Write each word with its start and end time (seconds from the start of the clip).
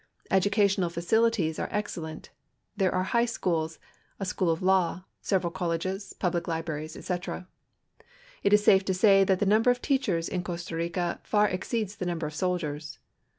Educational 0.31 0.89
facilities 0.89 1.59
are 1.59 1.67
ex 1.69 1.95
cellent: 1.95 2.29
there 2.75 2.91
are 2.91 3.03
high 3.03 3.25
schools, 3.27 3.77
a 4.19 4.25
school 4.25 4.49
of 4.49 4.63
law, 4.63 5.03
several 5.21 5.53
colleges^ 5.53 6.17
public 6.17 6.47
libraries, 6.47 6.95
etc. 6.97 7.47
It 8.41 8.51
is 8.51 8.63
safe 8.63 8.83
to 8.85 8.95
say 8.95 9.23
that 9.23 9.37
the 9.37 9.45
number 9.45 9.69
of 9.69 9.79
teachers 9.79 10.27
in 10.27 10.43
Costa 10.43 10.75
Rica 10.75 11.19
far 11.21 11.47
exceeds 11.49 11.97
the 11.97 12.05
numl)er 12.07 12.23
of 12.25 12.33
soldiers. 12.33 12.97